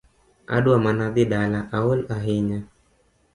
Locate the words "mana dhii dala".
0.85-1.59